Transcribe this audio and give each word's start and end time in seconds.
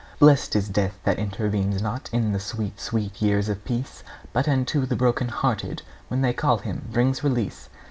Blest 0.17 0.55
is 0.55 0.67
death 0.67 0.97
that 1.03 1.19
intervenes 1.19 1.79
not 1.79 2.09
In 2.11 2.31
the 2.33 2.39
sweet, 2.39 2.79
sweet 2.79 3.21
years 3.21 3.49
of 3.49 3.63
peace, 3.63 4.01
But 4.33 4.47
unto 4.47 4.87
the 4.87 4.95
broken 4.95 5.27
hearted, 5.27 5.83
When 6.07 6.21
they 6.23 6.33
call 6.33 6.57
him, 6.57 6.87
brings 6.91 7.23
release! 7.23 7.69